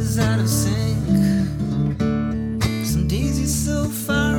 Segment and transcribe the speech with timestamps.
[0.00, 1.98] is out of sync.
[2.86, 4.29] Some days you're so far.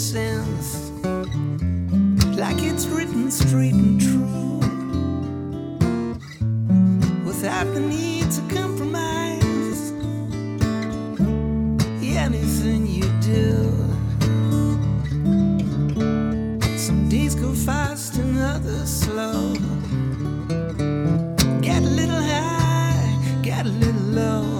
[0.00, 0.90] sense,
[2.38, 4.58] like it's written straight and true,
[7.22, 9.92] without the need to compromise
[12.02, 13.68] anything you do.
[16.78, 19.52] Some days go fast and others slow.
[21.60, 24.59] Get a little high, get a little low.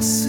[0.00, 0.27] silence.